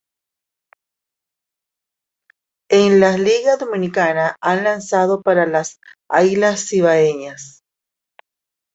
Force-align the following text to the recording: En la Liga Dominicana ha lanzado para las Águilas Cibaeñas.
En 2.71 2.99
la 2.99 3.19
Liga 3.19 3.57
Dominicana 3.57 4.35
ha 4.41 4.55
lanzado 4.55 5.21
para 5.21 5.45
las 5.45 5.77
Águilas 6.09 6.65
Cibaeñas. 6.69 7.61